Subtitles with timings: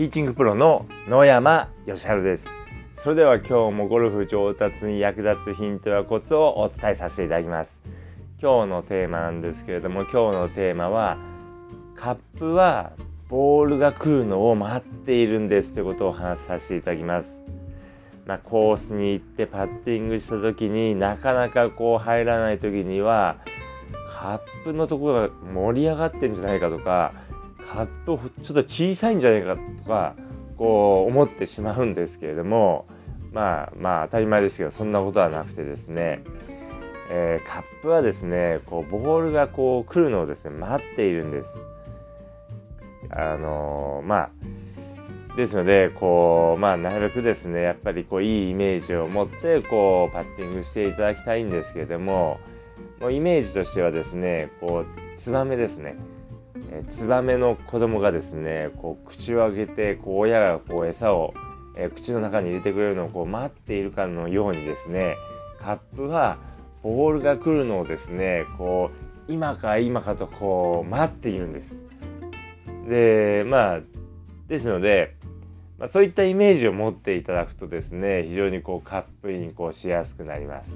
[0.00, 2.46] ティーチングプロの野山義晴です。
[3.04, 7.82] それでは今日もゴルフ上達に役立つヒントやコツをお伝えさせていただきます。
[8.40, 11.18] 今日のテーマなんですけれども今日のテーマは
[11.96, 12.92] カップは
[13.28, 17.38] ボールが来るのを待っているんですということを話させていただきます。
[18.24, 23.36] まあ、コースに行ってパッティングした時になかなかこう入らない時には
[24.18, 27.12] カップのところが盛り上がってるんじゃないかとか
[27.72, 30.16] カップちょっと小さいんじゃないかとか
[30.58, 32.86] こう思ってしまうんですけれども
[33.32, 36.24] まあまあ当たり前ですけどそんなことはなくてですね、
[37.10, 41.48] えー、カップはですねこうボールがこう来るのをですね待っているんです。
[43.12, 44.30] あのー、まあ
[45.36, 52.40] ですのでこうまあなるべくですねやっぱりこういいイメージを持ってこうパッティングしていただきたいんですけれども
[53.00, 55.96] もうイメージとしてはですねこうツバメですね
[56.72, 61.34] えツバメの子供がですねこう口を開けてこう親がこう餌を、
[61.76, 65.16] え、口の中に入れてくれるのをこう待っているかのようにですね
[65.58, 66.38] カップは
[66.82, 68.90] ボールが来るのをですねこ
[69.28, 71.74] う今か今かとこう待っているんです。
[72.88, 73.80] でまあ
[74.48, 75.14] ですので、
[75.78, 80.70] まあ、そういったイメージを持っていただくとですね非常にこうカップインこうしやすくなります。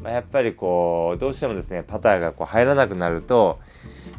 [0.00, 3.58] まあ、やっぱりこうどうしてもですねパターがこう入らなくなると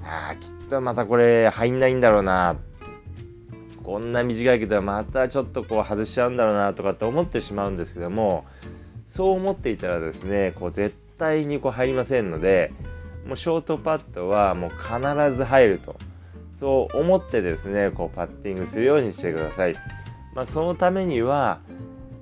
[0.08, 2.56] ああきっとまたこれ入んないんだろうな
[3.84, 8.46] こんな短いけどまたちょっとこう外しちゃうんだろうなとかって思ってしまうんですけども
[9.16, 12.72] そう思っていたらですねこう絶対にこう入りませんので
[13.26, 15.98] もうショートパットはもう必ず入ると
[16.60, 19.76] そう思ってですねこうパッティングするようにしてください。
[20.34, 21.60] まあ、そのためには、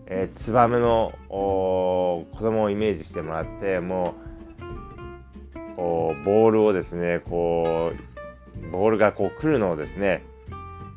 [0.06, 4.25] えー、ツバメの子供をイメージしてもらってもう
[5.76, 10.24] こうボールをですねこうボールがこう来るのをですね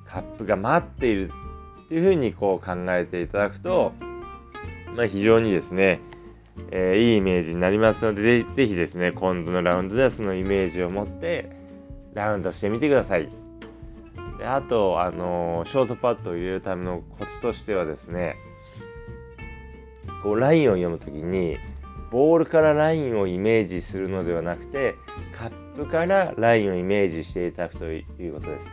[0.06, 1.30] カップが待っている
[1.86, 3.92] っていうふうにこう考えていただくと、
[4.94, 6.00] まあ、非常にですね、
[6.70, 11.50] えー、いいイメージになりますのでぜひですね今度のラウンドではそのイメージを持って
[12.14, 13.28] ラウンドしてみてください。
[14.38, 18.36] であと、あのー、ショートパッドを入れるためのコツとしてはですね
[20.22, 21.56] こうラインを読むときに
[22.10, 24.94] ボールからラインをイメージするのではなくて
[25.36, 28.66] カップからラインをイメージしていただくということです。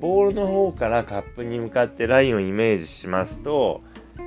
[0.00, 3.82] ボールの方からカップに向かってラインをイメージしますと、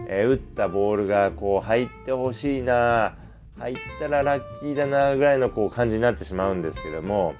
[0.09, 3.15] えー、打ったボールがこう入ってほしいな
[3.57, 7.35] 入ったらラッキーだなぐらいのこう感じになってしまうんですけども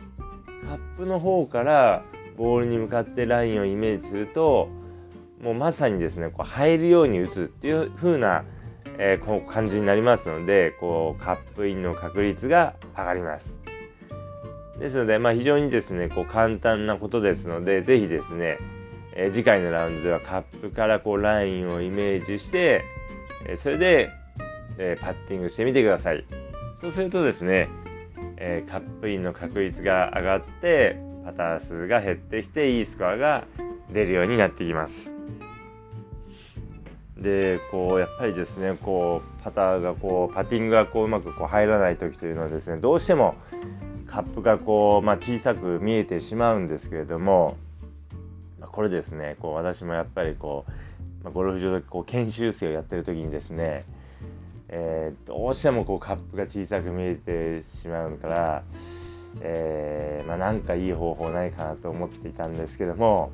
[0.67, 2.03] カップの方から
[2.37, 4.69] ボールに向かってラインをイメージすると
[5.41, 8.45] もうまさにですねこう入るように打つっていう風な
[8.97, 13.57] えー、こう感じになりますのでこうカップインの確率が上がります。
[14.79, 18.57] ですので、まあ、非常にですねこう簡単なことですので是非ですね、
[19.15, 22.83] えー、次回のラウンドではカップからこうラインをイメージして、
[23.47, 24.09] えー、それで、
[24.77, 26.25] えパッティングしてみてください。
[26.79, 27.69] そうするとですね、
[28.37, 33.45] えカップインの確率が上がってパター数が減ってきていいスコアが
[33.91, 35.11] 出るようになってきます。
[37.21, 43.35] でこうやっぱりですねこうパターがこうパティングがこううまくこう入らない時というのはですねどうしても
[44.07, 47.55] カップがこう、まあ、小さく見えてしまうんですけれども、
[48.59, 53.85] まあ、これですねこう私もやっぱりこう、まあ、ゴルフ場でこう研修生をやってる時にですね、
[54.67, 58.63] えー、どうしてもこうカップが小さく見えてしまうから、
[59.41, 63.31] えーまあ、かいい方法ないかなと思っていたんですけども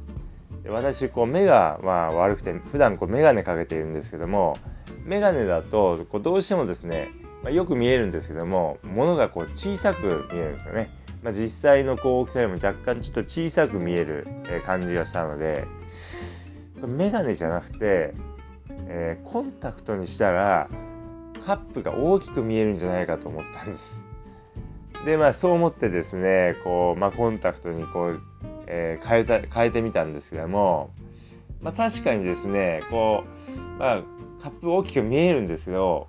[0.67, 4.57] で私こう目がまあ悪くて普段こう眼鏡かけているんですけども
[5.05, 7.09] 眼鏡だとこうどうしてもですね、
[7.41, 10.89] まあ、よく見えるんですけども物がこう小さく見えるんですよね。
[11.23, 14.27] まあ、実際のこう大きさよりも若干ちょっと小さく見える
[14.65, 15.65] 感じがしたので
[16.81, 18.13] 眼鏡じゃなくて、
[18.87, 20.69] えー、コンタクトにしたら
[21.45, 24.03] カップが大きく見えるんじゃないかと思ったんです。
[25.05, 28.21] でまあそう思ってですねこう、まあ、コンタクトにこう
[28.67, 30.91] えー、変えた変えてみたんですけども、
[31.61, 33.23] まあ、確かにですねこ
[33.77, 34.03] う、まあ、
[34.41, 36.07] カップ大きく見えるんですけど、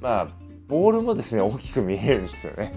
[0.00, 0.28] まあ、
[0.66, 2.72] ボールもですね大きく見えるんですよね。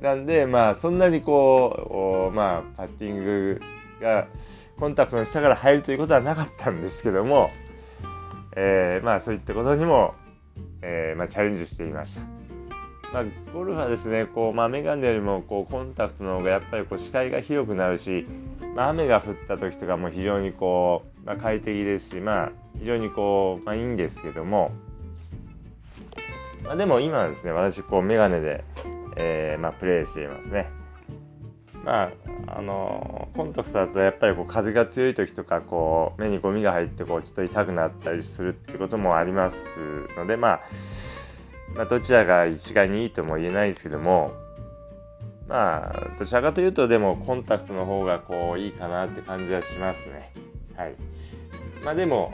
[0.00, 3.60] なんでまあそんなにこうまあパッティング
[4.00, 4.28] が
[4.78, 7.50] コンタクトの下から入るということはなかったんですけども、
[8.54, 10.14] えー、まあそういったことにも、
[10.82, 12.45] えーまあ、チャレンジしていました。
[13.16, 13.24] まあ、
[13.54, 18.26] ゴルフはですねこう、まあ、メガネよりもこうコンタクトの方がやっぱりこう視界が広くなるし、
[18.74, 24.70] まあ、雨が降った時とかも非常にこう、まあ、快適ですし、まあ、非常にこう、まあ、いいんですけども、
[26.62, 28.64] まあ、でも今はですね私こうメガネで、
[29.16, 30.68] えーまあ、プレイしていますね。
[31.84, 32.10] ま
[32.48, 39.78] ああのコンタクトだとやっぱりこう風が強い時とかこう目にゴミが入ってこうちょっと痛くなったりするってこともあります
[40.16, 40.60] ので、まあ、
[41.76, 44.32] まあどちらが一概にいいとも言えないですけども
[45.48, 50.32] まあどちらかというとでもコンタクトの方がこういいかなって感じはしますね。
[50.76, 50.94] はい。
[51.84, 52.32] まあでも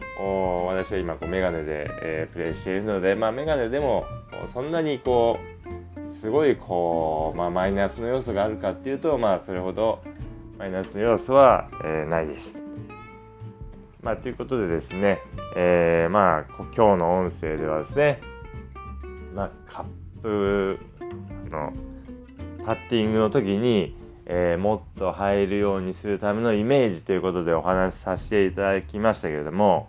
[0.66, 4.06] 私は今こうメガネで、えー、プレイしているので、まあメガネでも
[4.54, 5.38] そんなにこ
[5.96, 10.02] うすごいこう、まあ、マイナスの要素があるかっていうとまあそれほど
[10.58, 12.60] マイナスの要素は、えー、ないです。
[14.00, 15.18] まあということでですね、
[15.56, 16.44] えー、まあ
[16.74, 18.20] 今日の音声ではですね、
[19.34, 20.78] まカップ
[21.50, 21.72] の
[22.64, 29.88] パッティングの時にえー、もっと入るようにするためのイメージということでお話しさせていただきましたけれども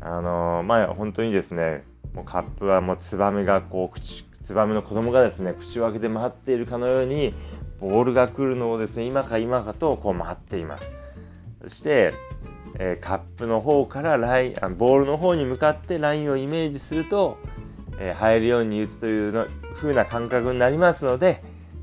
[0.00, 7.34] あのー、まあ本当にですねもうカップはもうツバメがこう口ツバメの子供がですね口を開けて待っているかのように
[7.80, 10.92] ボールが来るのをですね今か今かとこう待っています。
[11.62, 12.14] そして、
[12.78, 17.38] えー、カップの方からラインあボールの方に向かってラインをイメージすると、
[18.00, 21.42] えー、入るように打つというの風な感覚になりますので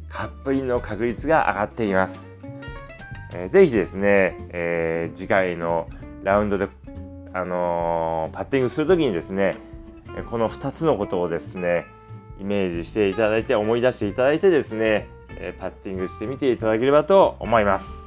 [0.10, 2.30] カップインの確率が上がっています。
[3.34, 5.90] えー、ぜひですね、えー、次回の
[6.24, 6.70] ラウンドで、
[7.34, 9.56] あのー、パッティングするときにですね、
[10.32, 11.86] この2つのことをですね、
[12.40, 15.08] イメージしていただいて、思い出していただいてですね、
[15.40, 18.06] えパッティングしてみていただければと思います。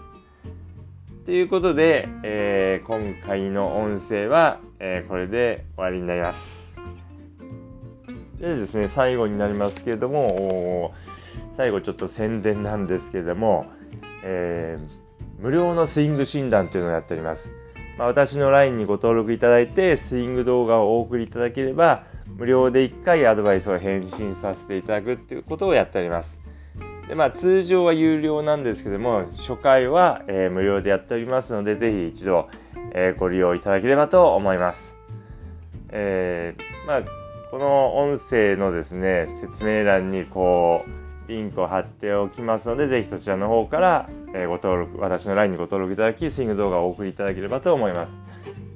[1.26, 6.69] ということで、えー、今回の音声は、えー、これで終わりになります。
[8.40, 10.94] でですね、最後になりますけれども、
[11.56, 13.66] 最後ちょっと宣伝なんですけれども、
[14.24, 17.50] えー、無料のスイング診断というのをやっております。
[17.98, 22.04] まあ、私の LINE にご登録いただいてスイング動画をお送りいただければ
[22.38, 26.38] 無料で1回アドバイスを返信させていただくっていうことをやっております。
[27.08, 32.48] でまあ、通常は有料なんですけども初回は、えー、無料でやっておりますのでぜひ一度、
[32.94, 34.96] えー、ご利用いただければと思います。
[35.90, 37.19] えー、まあ、
[37.50, 41.00] この音声のですね説明欄にこう
[41.30, 48.18] リンクを貼っておきますので、ぜひそちらの方から、えご登録、私の LINE にご登録いただき、スイング動画をお送りいただければと思います。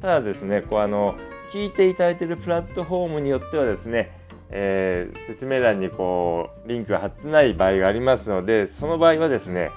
[0.00, 1.16] ただですね、こうあの、
[1.52, 4.12] 聞いていただいているプラットフォームによってはですね、
[4.50, 9.70] えー、説明欄にこう、リンクが貼ってない場合がありますので、その場合はですね、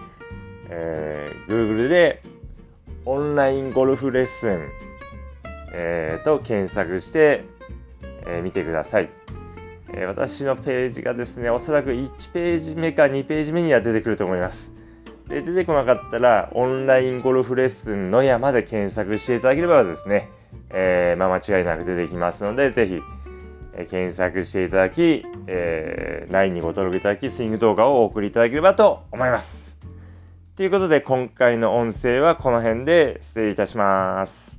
[0.70, 2.22] えー、Google で
[3.06, 4.70] オンラインゴルフレッスン、
[5.74, 7.44] えー、と検索して、
[8.28, 9.10] え、見てください。
[9.94, 14.72] え私のページがですね、おそらく1ページ目か2ページ目には出てくると思います。
[15.30, 20.30] で、出てこなかったら、オンラインゴルフレッスンの山で検索していただければですね、
[20.70, 23.02] えー、まあ、間違いなく出てきますので、ぜひ、
[23.74, 29.76] え、検索していただき、えー、LINE にご登録いただき、スイング動画をお送りいただければと思います。
[30.56, 34.57] ということで、今回の音声はこの辺で失礼いたします。